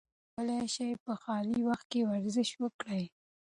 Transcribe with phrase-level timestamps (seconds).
[0.03, 3.03] تاسي کولای شئ په خالي وخت کې ورزش وکړئ.